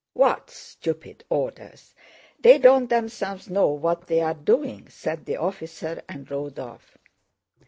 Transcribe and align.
"What 0.13 0.49
stupid 0.49 1.25
orders! 1.29 1.93
They 2.39 2.57
don't 2.57 2.89
themselves 2.89 3.51
know 3.51 3.67
what 3.67 4.07
they 4.07 4.19
are 4.21 4.33
doing!" 4.33 4.89
said 4.89 5.25
the 5.25 5.37
officer 5.37 6.01
and 6.09 6.25
rode 6.31 6.57
off. 6.57 6.97